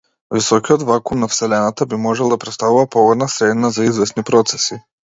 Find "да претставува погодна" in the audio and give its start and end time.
2.35-3.29